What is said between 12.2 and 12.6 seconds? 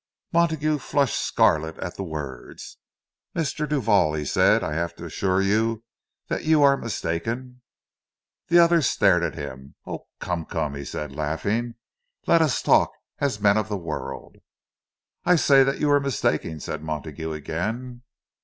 "Let